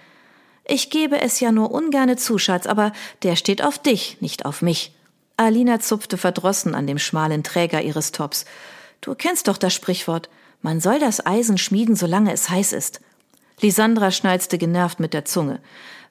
Ich 0.65 0.89
gebe 0.89 1.22
es 1.22 1.39
ja 1.39 1.51
nur 1.51 1.72
ungerne 1.72 2.15
zu, 2.15 2.38
Schatz, 2.38 2.68
aber 2.68 2.94
der 3.22 3.36
steht 3.36 3.63
auf 3.63 3.80
dich, 3.80 4.18
nicht 4.22 4.46
auf 4.46 4.62
mich. 4.62 4.94
Alina 5.36 5.80
zupfte 5.80 6.18
verdrossen 6.18 6.75
an 6.75 6.88
dem 6.88 7.00
schmalen 7.00 7.44
Träger 7.44 7.82
ihres 7.82 8.12
Tops. 8.12 8.46
Du 9.01 9.15
kennst 9.15 9.48
doch 9.48 9.58
das 9.58 9.74
Sprichwort. 9.74 10.30
Man 10.62 10.80
soll 10.80 11.00
das 11.00 11.25
Eisen 11.25 11.58
schmieden, 11.58 11.96
solange 11.96 12.32
es 12.32 12.50
heiß 12.50 12.72
ist. 12.72 13.01
Lisandra 13.60 14.12
schnalzte 14.12 14.58
genervt 14.58 15.00
mit 15.00 15.13
der 15.13 15.25
Zunge. 15.25 15.60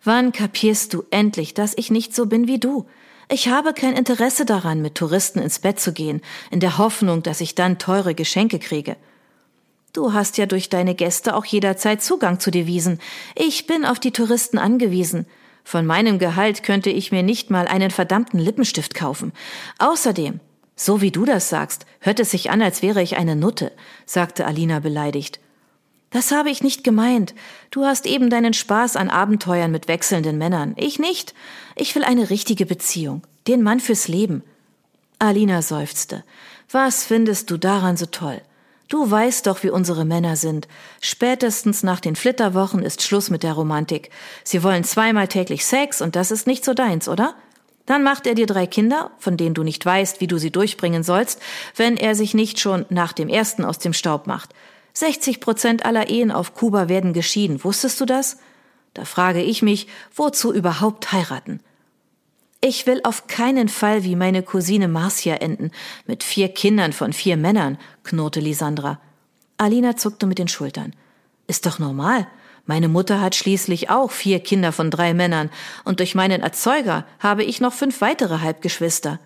Wann 0.05 0.33
kapierst 0.33 0.93
du 0.93 1.05
endlich, 1.11 1.55
dass 1.55 1.77
ich 1.77 1.91
nicht 1.91 2.15
so 2.15 2.27
bin 2.27 2.49
wie 2.49 2.59
du? 2.59 2.87
Ich 3.33 3.49
habe 3.49 3.73
kein 3.73 3.97
Interesse 3.97 4.45
daran, 4.45 4.83
mit 4.83 4.95
Touristen 4.95 5.39
ins 5.39 5.59
Bett 5.59 5.81
zu 5.81 5.95
gehen, 5.95 6.21
in 6.51 6.61
der 6.61 6.77
Hoffnung, 6.77 7.23
dass 7.23 7.41
ich 7.41 7.55
dann 7.55 7.79
teure 7.79 8.15
Geschenke 8.15 8.59
kriege. 8.59 8.95
Du 9.95 10.13
hast 10.13 10.37
ja 10.37 10.45
durch 10.45 10.69
deine 10.69 10.95
Gäste 10.95 11.35
auch 11.35 11.47
jederzeit 11.47 12.03
Zugang 12.03 12.41
zu 12.41 12.51
Devisen. 12.51 13.01
Ich 13.35 13.67
bin 13.67 13.87
auf 13.87 13.99
die 13.99 14.11
Touristen 14.11 14.59
angewiesen. 14.59 15.25
Von 15.65 15.87
meinem 15.87 16.19
Gehalt 16.19 16.63
könnte 16.63 16.91
ich 16.91 17.11
mir 17.11 17.23
nicht 17.23 17.49
mal 17.49 17.67
einen 17.67 17.91
verdammten 17.91 18.39
Lippenstift 18.39 18.95
kaufen. 18.95 19.33
Außerdem, 19.79 20.41
so 20.77 21.01
wie 21.01 21.11
du 21.11 21.25
das 21.25 21.49
sagst, 21.49 21.87
hört 22.01 22.21
es 22.21 22.33
sich 22.33 22.51
an, 22.51 22.61
als 22.61 22.83
wäre 22.83 23.01
ich 23.01 23.17
eine 23.17 23.35
Nutte, 23.35 23.73
sagte 24.05 24.45
Alina 24.45 24.81
beleidigt. 24.81 25.41
Das 26.13 26.31
habe 26.31 26.51
ich 26.51 26.63
nicht 26.63 26.85
gemeint. 26.85 27.35
Du 27.71 27.85
hast 27.85 28.07
eben 28.07 28.29
deinen 28.29 28.53
Spaß 28.53 28.97
an 28.97 29.09
Abenteuern 29.09 29.73
mit 29.73 29.89
wechselnden 29.89 30.37
Männern. 30.37 30.75
Ich 30.77 30.99
nicht. 30.99 31.35
Ich 31.75 31.95
will 31.95 32.05
eine 32.05 32.29
richtige 32.29 32.67
Beziehung. 32.67 33.23
Den 33.49 33.63
Mann 33.63 33.81
fürs 33.81 34.09
Leben. 34.09 34.43
Alina 35.19 35.63
seufzte. 35.63 36.23
Was 36.71 37.05
findest 37.05 37.51
du 37.51 37.57
daran 37.57 37.97
so 37.97 38.07
toll? 38.07 38.43
Du 38.89 39.11
weißt 39.11 39.47
doch, 39.47 39.63
wie 39.63 39.71
unsere 39.71 40.05
Männer 40.05 40.37
sind. 40.37 40.69
Spätestens 41.01 41.83
nach 41.83 41.99
den 41.99 42.15
Flitterwochen 42.15 42.83
ist 42.83 43.03
Schluss 43.03 43.31
mit 43.31 43.43
der 43.43 43.55
Romantik. 43.55 44.11
Sie 44.45 44.63
wollen 44.63 44.85
zweimal 44.85 45.29
täglich 45.29 45.65
Sex 45.65 46.03
und 46.03 46.15
das 46.15 46.31
ist 46.31 46.47
nicht 46.47 46.63
so 46.63 46.75
deins, 46.75 47.09
oder? 47.09 47.35
Dann 47.87 48.03
macht 48.03 48.27
er 48.27 48.35
dir 48.35 48.47
drei 48.47 48.67
Kinder, 48.67 49.11
von 49.19 49.39
denen 49.39 49.55
du 49.55 49.63
nicht 49.63 49.85
weißt, 49.85 50.21
wie 50.21 50.27
du 50.27 50.37
sie 50.37 50.51
durchbringen 50.51 51.03
sollst, 51.03 51.41
wenn 51.75 51.97
er 51.97 52.15
sich 52.15 52.35
nicht 52.35 52.61
schon 52.61 52.85
nach 52.91 53.15
dem 53.15 53.31
ersten 53.31 53.65
aus 53.65 53.79
dem 53.79 53.95
Staub 53.95 54.27
macht. 54.27 54.51
60 54.95 55.41
Prozent 55.41 55.85
aller 55.85 56.09
Ehen 56.09 56.31
auf 56.31 56.55
Kuba 56.55 56.89
werden 56.89 57.13
geschieden. 57.13 57.65
Wusstest 57.65 58.01
du 58.01 58.05
das? 58.05 58.39
Da 58.95 59.05
frage 59.05 59.43
ich 59.43 59.63
mich, 59.63 59.89
wozu 60.15 60.53
überhaupt 60.53 61.13
heiraten? 61.13 61.61
Ich 62.61 62.87
will 62.87 63.01
auf 63.03 63.27
keinen 63.27 63.69
Fall 63.69 64.05
wie 64.05 64.15
meine 64.15 64.43
Cousine 64.43 64.87
Marcia 64.87 65.35
enden, 65.37 65.73
mit 66.07 66.23
vier 66.23 66.49
Kindern 66.49 66.93
von 66.93 67.13
vier 67.13 67.37
Männern, 67.37 67.79
knurrte 68.05 68.39
Lisandra. 68.39 69.01
Alina 69.57 69.97
zuckte 69.97 70.27
mit 70.27 70.39
den 70.39 70.49
Schultern. 70.49 70.95
Ist 71.49 71.67
doch 71.67 71.79
normal. 71.79 72.29
Meine 72.67 72.89
Mutter 72.89 73.21
hat 73.21 73.35
schließlich 73.35 73.91
auch 73.91 74.13
vier 74.13 74.39
Kinder 74.39 74.71
von 74.71 74.91
drei 74.91 75.15
Männern, 75.15 75.51
und 75.85 75.99
durch 75.99 76.15
meinen 76.15 76.43
Erzeuger 76.43 77.05
habe 77.19 77.43
ich 77.43 77.61
noch 77.61 77.73
fünf 77.73 78.01
weitere 78.01 78.39
Halbgeschwister. 78.39 79.19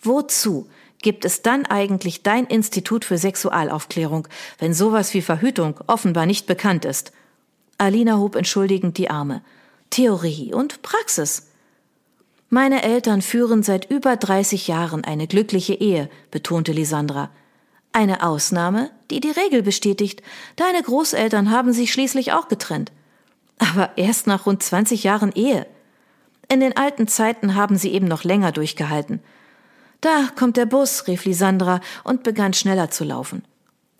Wozu 0.00 0.68
gibt 1.02 1.24
es 1.24 1.42
dann 1.42 1.66
eigentlich 1.66 2.22
dein 2.22 2.46
Institut 2.46 3.04
für 3.04 3.18
Sexualaufklärung, 3.18 4.28
wenn 4.58 4.72
sowas 4.72 5.12
wie 5.14 5.22
Verhütung 5.22 5.80
offenbar 5.86 6.26
nicht 6.26 6.46
bekannt 6.46 6.84
ist? 6.84 7.12
Alina 7.78 8.18
hob 8.18 8.36
entschuldigend 8.36 8.96
die 8.98 9.10
Arme. 9.10 9.42
Theorie 9.90 10.54
und 10.54 10.82
Praxis. 10.82 11.48
Meine 12.48 12.82
Eltern 12.82 13.22
führen 13.22 13.62
seit 13.62 13.90
über 13.90 14.16
30 14.16 14.68
Jahren 14.68 15.04
eine 15.04 15.26
glückliche 15.26 15.74
Ehe, 15.74 16.08
betonte 16.30 16.72
Lisandra. 16.72 17.30
Eine 17.92 18.22
Ausnahme, 18.22 18.90
die 19.10 19.20
die 19.20 19.30
Regel 19.30 19.62
bestätigt. 19.62 20.22
Deine 20.56 20.82
Großeltern 20.82 21.50
haben 21.50 21.72
sich 21.72 21.92
schließlich 21.92 22.32
auch 22.32 22.48
getrennt. 22.48 22.92
Aber 23.58 23.90
erst 23.96 24.26
nach 24.26 24.46
rund 24.46 24.62
20 24.62 25.02
Jahren 25.02 25.32
Ehe. 25.32 25.66
In 26.48 26.60
den 26.60 26.76
alten 26.76 27.08
Zeiten 27.08 27.54
haben 27.54 27.76
sie 27.76 27.92
eben 27.92 28.06
noch 28.06 28.24
länger 28.24 28.52
durchgehalten. 28.52 29.20
Da 30.02 30.28
kommt 30.36 30.56
der 30.56 30.66
Bus, 30.66 31.06
rief 31.06 31.24
Lisandra 31.24 31.80
und 32.02 32.24
begann 32.24 32.52
schneller 32.52 32.90
zu 32.90 33.04
laufen. 33.04 33.44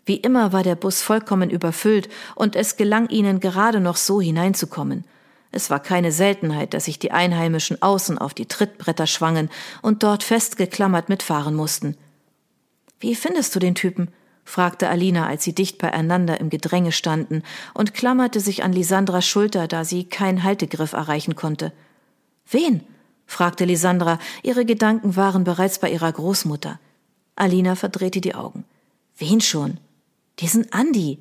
Wie 0.05 0.17
immer 0.17 0.51
war 0.51 0.61
der 0.61 0.75
Bus 0.75 1.01
vollkommen 1.01 1.49
überfüllt 1.49 2.09
und 2.35 2.57
es 2.57 2.75
gelang 2.75 3.07
ihnen 3.07 3.39
gerade 3.39 3.79
noch 3.79 3.95
so 3.95 4.19
hineinzukommen. 4.19 5.05
Es 5.51 5.69
war 5.69 5.79
keine 5.79 6.11
Seltenheit, 6.11 6.73
dass 6.73 6.85
sich 6.85 6.99
die 6.99 7.11
Einheimischen 7.11 7.81
außen 7.81 8.17
auf 8.17 8.33
die 8.33 8.47
Trittbretter 8.47 9.07
schwangen 9.07 9.49
und 9.81 10.03
dort 10.03 10.23
festgeklammert 10.23 11.07
mitfahren 11.07 11.55
mussten. 11.55 11.95
Wie 12.99 13.15
findest 13.15 13.55
du 13.55 13.59
den 13.59 13.75
Typen? 13.75 14.09
fragte 14.43 14.89
Alina, 14.89 15.25
als 15.25 15.45
sie 15.45 15.55
dicht 15.55 15.77
beieinander 15.77 16.41
im 16.41 16.49
Gedränge 16.49 16.91
standen 16.91 17.43
und 17.73 17.93
klammerte 17.93 18.41
sich 18.41 18.61
an 18.61 18.73
Lisandras 18.73 19.25
Schulter, 19.25 19.69
da 19.69 19.85
sie 19.85 20.03
keinen 20.03 20.43
Haltegriff 20.43 20.91
erreichen 20.91 21.37
konnte. 21.37 21.71
Wen? 22.51 22.81
Fragte 23.33 23.65
Lisandra, 23.65 24.19
ihre 24.43 24.65
Gedanken 24.65 25.15
waren 25.15 25.43
bereits 25.43 25.79
bei 25.79 25.91
ihrer 25.91 26.11
Großmutter. 26.11 26.79
Alina 27.35 27.75
verdrehte 27.75 28.21
die 28.21 28.35
Augen. 28.35 28.63
Wen 29.17 29.41
schon? 29.41 29.79
Diesen 30.39 30.71
Andi. 30.71 31.19